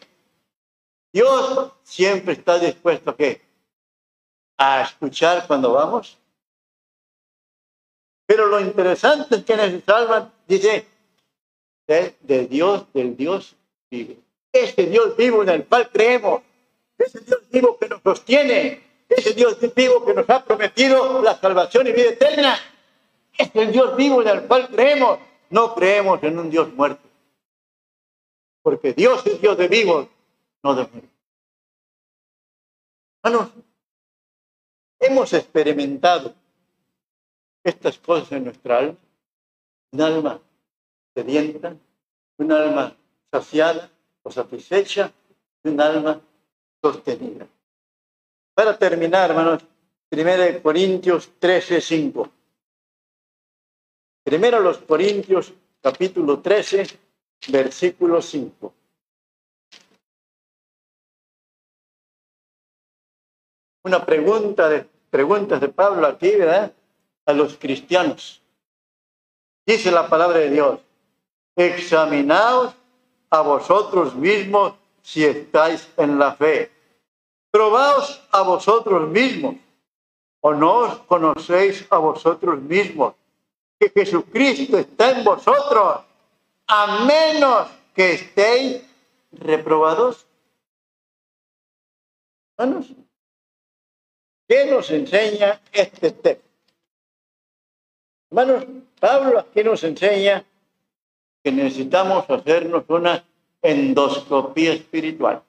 [1.11, 3.41] Dios siempre está dispuesto a qué?
[4.57, 6.19] A escuchar cuando vamos
[8.29, 10.85] pero lo interesante es que en Salmo dice,
[11.87, 13.55] de, Dios, del Dios
[13.89, 14.17] vivo.
[14.53, 16.43] Ese Dios vivo en el cual creemos,
[16.95, 21.87] ese Dios vivo que nos sostiene, ese Dios vivo que nos ha prometido la salvación
[21.87, 22.55] y vida eterna,
[23.39, 25.17] es el Dios vivo en el cual creemos.
[25.49, 27.01] No creemos en un Dios muerto.
[28.61, 30.07] Porque Dios es Dios de vivos,
[30.61, 31.09] no de muertos.
[33.23, 33.49] Hermanos,
[34.99, 36.35] hemos experimentado
[37.63, 38.97] estas cosas en nuestra alma,
[39.91, 40.39] un alma
[41.15, 41.75] sedienta,
[42.37, 42.95] un alma
[43.31, 43.89] saciada
[44.21, 45.11] o satisfecha,
[45.63, 46.21] un alma
[46.81, 47.47] sostenida.
[48.53, 49.63] Para terminar, hermanos,
[50.11, 52.29] 1 Corintios 13, 5.
[54.29, 55.51] Primero los Corintios,
[55.81, 56.85] capítulo 13,
[57.47, 58.71] versículo 5.
[63.85, 66.71] Una pregunta de preguntas de Pablo aquí, ¿verdad?
[67.25, 68.39] A los cristianos.
[69.65, 70.79] Dice la palabra de Dios,
[71.55, 72.75] examinaos
[73.31, 76.71] a vosotros mismos si estáis en la fe.
[77.49, 79.55] Probaos a vosotros mismos,
[80.41, 83.15] o no os conocéis a vosotros mismos,
[83.79, 86.01] que Jesucristo está en vosotros,
[86.67, 88.83] a menos que estéis
[89.31, 90.27] reprobados.
[92.57, 92.93] Hermanos,
[94.47, 96.47] ¿qué nos enseña este texto?
[98.29, 98.65] Hermanos,
[98.99, 100.45] Pablo aquí nos enseña
[101.41, 103.23] que necesitamos hacernos una
[103.61, 105.41] endoscopía espiritual.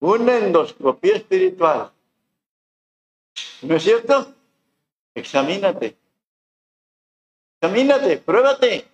[0.00, 1.90] Una endoscopía espiritual.
[3.62, 4.34] ¿No es cierto?
[5.14, 5.96] Examínate.
[7.60, 8.88] Examínate, pruébate.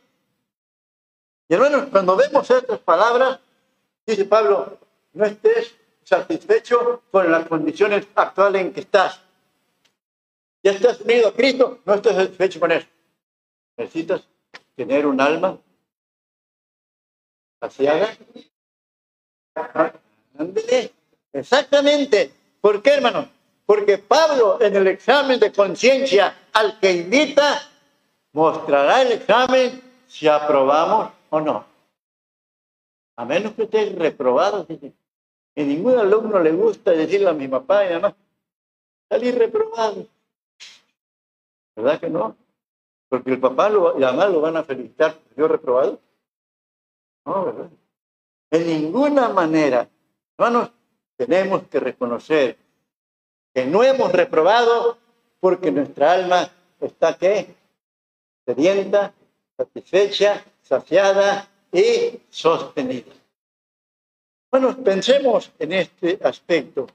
[1.48, 3.40] Y hermanos, cuando vemos estas palabras,
[4.06, 4.78] dice Pablo,
[5.12, 9.20] no estés satisfecho con las condiciones actuales en que estás.
[10.62, 12.86] Ya estás unido a Cristo, no estás satisfecho con eso.
[13.76, 14.22] Necesitas
[14.76, 15.58] tener un alma
[17.60, 18.16] saciada.
[21.32, 22.32] Exactamente.
[22.60, 23.39] ¿Por qué, hermano?
[23.70, 27.62] Porque Pablo en el examen de conciencia al que invita
[28.32, 31.64] mostrará el examen si aprobamos o no.
[33.14, 34.66] A menos que esté reprobado.
[35.54, 38.16] Y ningún alumno le gusta decirle a mi papá y mamá,
[39.08, 40.04] salir reprobado.
[41.76, 42.36] ¿Verdad que no?
[43.08, 45.16] Porque el papá lo, y la lo van a felicitar.
[45.36, 46.00] ¿Yo reprobado?
[47.24, 47.70] No, ¿verdad?
[48.50, 49.88] En ninguna manera.
[50.36, 50.72] Hermanos,
[51.16, 52.59] tenemos que reconocer
[53.54, 54.98] que no hemos reprobado
[55.40, 57.54] porque nuestra alma está ¿qué?
[58.46, 59.12] sedienta,
[59.56, 63.12] satisfecha, saciada y sostenida.
[64.50, 66.88] Bueno, pensemos en este aspecto.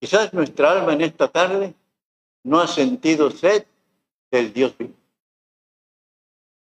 [0.00, 1.74] Quizás nuestra alma en esta tarde
[2.42, 3.64] no ha sentido sed
[4.30, 4.94] del Dios vivo.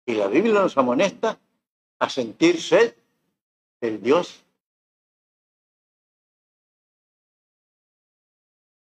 [0.06, 1.38] Y la Biblia nos amonesta
[2.00, 2.96] a sentir sed
[3.82, 4.44] del Dios.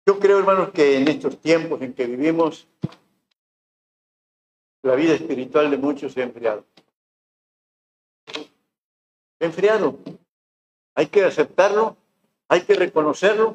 [0.07, 2.67] Yo creo, hermanos, que en estos tiempos en que vivimos,
[4.83, 6.65] la vida espiritual de muchos se ha enfriado.
[9.41, 9.99] Enfriado.
[10.95, 11.97] Hay que aceptarlo,
[12.49, 13.55] hay que reconocerlo,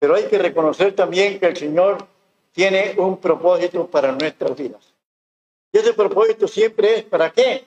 [0.00, 2.06] pero hay que reconocer también que el Señor
[2.50, 4.92] tiene un propósito para nuestras vidas.
[5.72, 7.64] Y ese propósito siempre es para qué?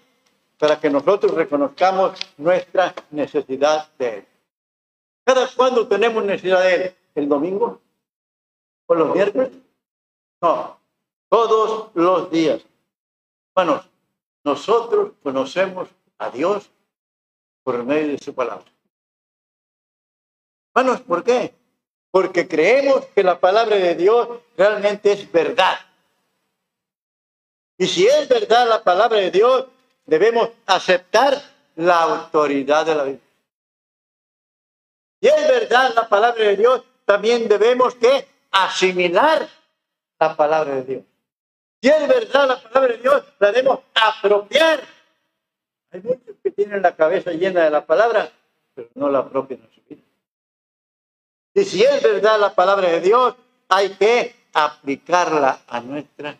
[0.58, 4.26] Para que nosotros reconozcamos nuestra necesidad de Él.
[5.24, 6.96] ¿Cada cuándo tenemos necesidad de Él?
[7.16, 7.80] ¿El domingo?
[8.90, 9.52] ¿O los miércoles?
[10.42, 10.80] No,
[11.30, 12.60] todos los días.
[13.56, 13.88] Hermanos,
[14.44, 16.72] nosotros conocemos a Dios
[17.64, 18.66] por medio de su palabra.
[20.74, 21.54] Hermanos, ¿por qué?
[22.10, 24.28] Porque creemos que la palabra de Dios
[24.58, 25.78] realmente es verdad.
[27.78, 29.68] Y si es verdad la palabra de Dios,
[30.08, 31.40] debemos aceptar
[31.76, 33.30] la autoridad de la Biblia.
[35.22, 39.48] Si es verdad la palabra de Dios, también debemos que asimilar
[40.20, 41.04] la palabra de Dios.
[41.82, 44.82] Si es verdad la palabra de Dios, la debemos apropiar.
[45.92, 48.32] Hay muchos que tienen la cabeza llena de la palabra,
[48.76, 50.02] pero no la apropian en su vida.
[51.54, 53.36] Y si es verdad la palabra de Dios,
[53.70, 56.38] hay que aplicarla a nuestra.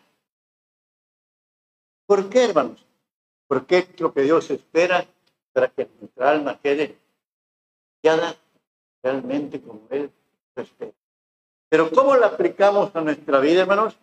[2.06, 2.84] ¿Por qué, hermanos?
[3.46, 5.06] Porque es lo que Dios espera
[5.52, 6.98] para que nuestra alma quede
[8.02, 8.36] guiada
[9.02, 10.12] realmente como Él
[10.54, 10.92] espera.
[11.70, 13.96] Pero ¿cómo la aplicamos a nuestra vida, hermanos?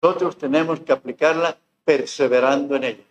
[0.00, 3.04] Nosotros tenemos que aplicarla perseverando en ella.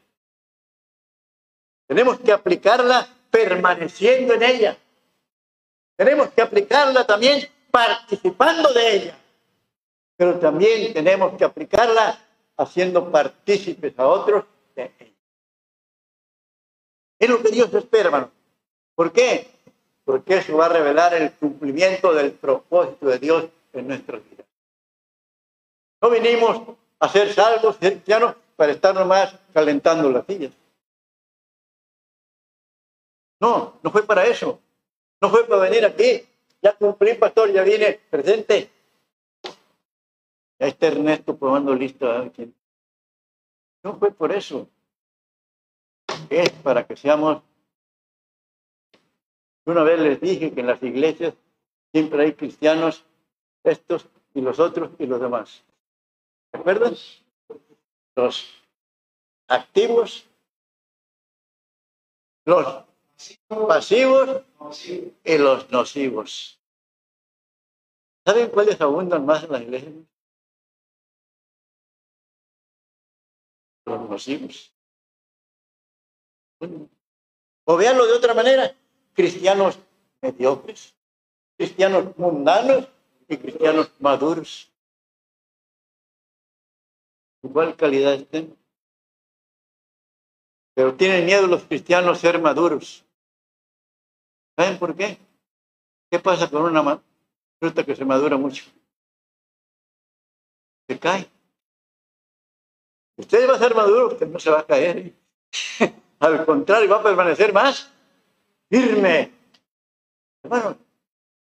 [1.86, 4.78] Tenemos que aplicarla permaneciendo en ella.
[5.98, 9.18] Tenemos que aplicarla también participando de ella.
[10.16, 12.18] Pero también tenemos que aplicarla
[12.56, 15.14] haciendo partícipes a otros de ella.
[17.20, 18.32] Es lo que Dios espera, hermano.
[18.96, 19.53] ¿Por qué?
[20.06, 24.46] Porque eso va a revelar el cumplimiento del propósito de Dios en nuestras vidas.
[26.02, 30.52] No vinimos a ser salvos, cristianos, para estar nomás calentando las sillas.
[33.40, 34.60] No, no fue para eso.
[35.22, 36.28] No fue para venir aquí.
[36.62, 38.70] Ya cumplí, pastor, ya vine presente.
[40.60, 42.08] Ya está Ernesto probando listo.
[43.84, 44.68] No fue por eso.
[46.30, 47.42] Es para que seamos.
[49.66, 51.34] Una vez les dije que en las iglesias
[51.94, 53.06] siempre hay cristianos,
[53.64, 55.64] estos y los otros y los demás.
[56.52, 56.94] ¿Se acuerdan?
[58.16, 58.64] Los
[59.48, 60.28] activos,
[62.46, 62.86] los
[63.48, 64.44] pasivos
[65.24, 66.60] y los nocivos.
[68.26, 69.92] ¿Saben cuáles abundan más en la iglesia?
[73.86, 74.74] Los nocivos.
[77.66, 78.76] O veanlo de otra manera,
[79.14, 79.80] cristianos
[80.22, 80.96] mediocres,
[81.58, 82.88] cristianos mundanos
[83.28, 84.72] y cristianos maduros.
[87.44, 88.58] Igual calidad estén.
[90.76, 93.06] Pero tienen miedo los cristianos ser maduros.
[94.58, 95.18] ¿Saben por qué?
[96.10, 97.02] ¿Qué pasa con una
[97.60, 98.66] fruta que se madura mucho?
[100.88, 101.30] Se cae.
[103.18, 105.14] Usted va a ser maduro, usted no se va a caer.
[106.20, 107.93] Al contrario, va a permanecer más
[108.74, 109.32] firme.
[110.42, 110.78] Hermano,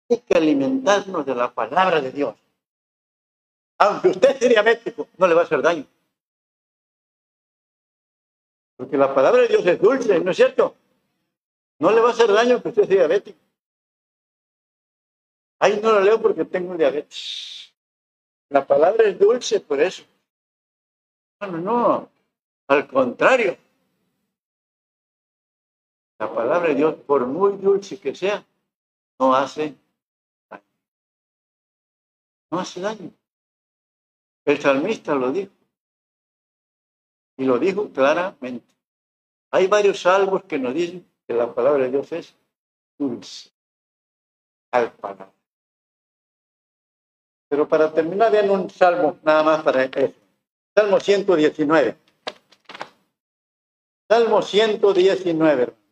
[0.09, 2.35] hay que alimentarnos de la palabra de Dios.
[3.77, 5.85] Aunque usted sea diabético, no le va a hacer daño.
[8.75, 10.75] Porque la palabra de Dios es dulce, ¿no es cierto?
[11.79, 13.39] No le va a hacer daño que usted sea diabético.
[15.59, 17.73] Ahí no lo leo porque tengo diabetes.
[18.49, 20.03] La palabra es dulce por eso.
[21.39, 22.09] No, no,
[22.67, 23.57] al contrario.
[26.23, 28.45] La palabra de Dios, por muy dulce que sea,
[29.19, 29.75] no hace
[30.49, 30.63] daño.
[32.49, 33.11] No hace daño.
[34.45, 35.51] El salmista lo dijo.
[37.35, 38.73] Y lo dijo claramente.
[39.51, 42.33] Hay varios salmos que nos dicen que la palabra de Dios es
[42.97, 43.51] dulce
[44.71, 45.33] al palabra.
[47.49, 50.15] Pero para terminar, vean un salmo nada más para eso.
[50.73, 51.97] Salmo 119.
[54.07, 55.82] Salmo 119.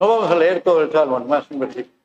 [0.00, 1.98] No vamos a leer todo el salmo, nomás un versículo.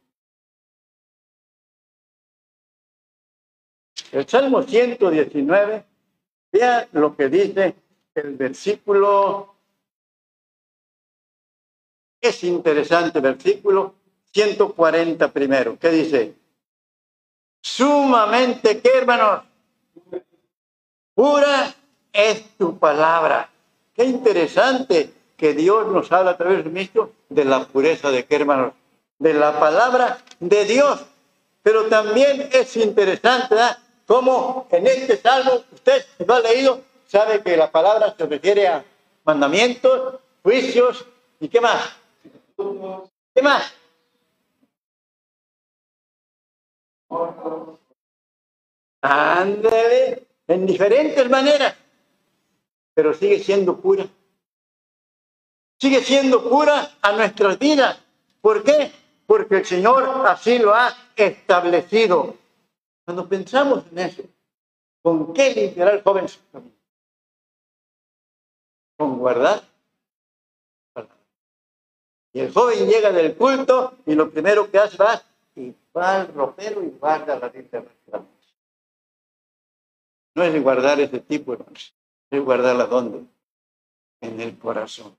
[4.12, 5.86] El Salmo 119,
[6.52, 7.76] vea lo que dice
[8.14, 9.56] el versículo.
[12.22, 13.96] Es interesante, versículo
[14.32, 15.78] 140 primero.
[15.80, 16.36] ¿Qué dice?
[17.62, 19.46] Sumamente, ¿qué hermanos?
[21.16, 21.74] Pura
[22.12, 23.50] es tu palabra.
[23.94, 28.36] Qué interesante que Dios nos habla a través de esto de la pureza de qué
[28.36, 28.74] hermanos?
[29.20, 31.06] De la palabra de Dios.
[31.62, 33.78] Pero también es interesante, ¿verdad?
[34.06, 38.84] como en este salmo, usted lo ha leído, sabe que la palabra se refiere a
[39.24, 41.06] mandamientos, juicios
[41.40, 41.98] y qué más.
[43.34, 43.74] ¿Qué más?
[49.02, 51.76] Ándale, en diferentes maneras,
[52.94, 54.06] pero sigue siendo pura.
[55.80, 58.00] Sigue siendo pura a nuestras vidas.
[58.42, 58.92] ¿Por qué?
[59.26, 62.36] Porque el Señor así lo ha establecido.
[63.06, 64.24] Cuando pensamos en eso,
[65.02, 66.72] ¿con qué limpiará el joven su camino?
[68.98, 69.62] Con guardar.
[72.34, 75.22] Y el joven llega del culto y lo primero que hace va
[75.56, 77.86] y va al ropero y guarda la Biblia.
[80.36, 81.94] No es guardar ese tipo, hermanos.
[82.32, 83.26] Es guardarla donde?
[84.22, 85.16] En el corazón.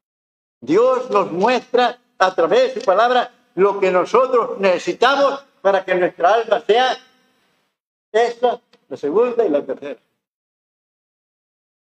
[0.64, 6.34] Dios nos muestra a través de su palabra lo que nosotros necesitamos para que nuestra
[6.34, 6.96] alma sea
[8.12, 10.00] esta, la segunda y la tercera.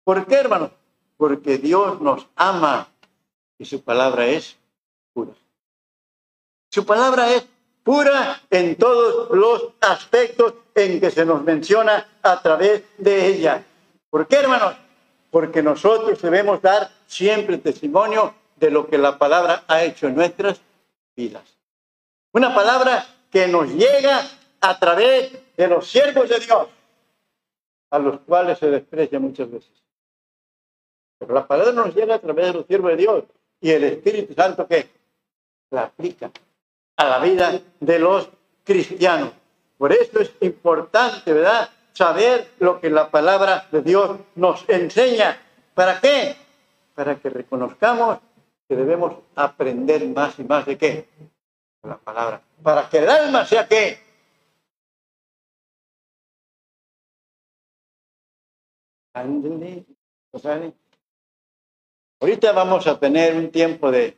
[0.05, 0.71] ¿Por qué, hermano?
[1.17, 2.89] Porque Dios nos ama
[3.59, 4.57] y su palabra es
[5.13, 5.33] pura.
[6.71, 7.47] Su palabra es
[7.83, 13.65] pura en todos los aspectos en que se nos menciona a través de ella.
[14.11, 14.75] ¿Por qué, hermanos?
[15.31, 20.61] Porque nosotros debemos dar siempre testimonio de lo que la palabra ha hecho en nuestras
[21.15, 21.45] vidas.
[22.33, 24.23] Una palabra que nos llega
[24.61, 26.69] a través de los siervos de Dios,
[27.91, 29.71] a los cuales se desprecia muchas veces.
[31.19, 33.25] Pero la palabra nos llega a través de los siervos de Dios
[33.61, 34.89] y el Espíritu Santo que
[35.71, 36.31] la aplica
[36.97, 38.29] a la vida de los
[38.65, 39.31] cristianos.
[39.79, 41.71] Por eso es importante, ¿verdad?
[41.93, 45.41] Saber lo que la palabra de Dios nos enseña.
[45.75, 46.37] ¿Para qué?
[46.95, 48.19] Para que reconozcamos
[48.69, 51.09] que debemos aprender más y más de qué?
[51.83, 52.43] De la palabra.
[52.63, 53.99] Para que el alma sea qué?
[62.21, 64.17] Ahorita vamos a tener un tiempo de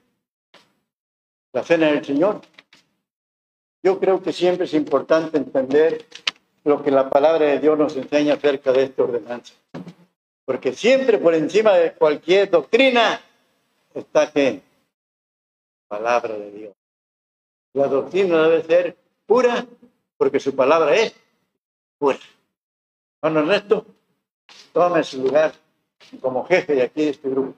[1.53, 2.41] la cena del Señor.
[3.83, 6.05] Yo creo que siempre es importante entender
[6.65, 9.55] lo que la palabra de Dios nos enseña acerca de esta ordenanza.
[10.45, 13.21] Porque siempre por encima de cualquier doctrina
[13.95, 14.63] está que
[15.89, 16.75] palabra de Dios.
[17.73, 19.67] La doctrina debe ser pura
[20.17, 21.15] porque su palabra es
[21.99, 22.19] pura.
[23.21, 23.87] Bueno, Ernesto,
[24.73, 25.53] tome su lugar
[26.21, 27.55] como jefe de aquí de este grupo.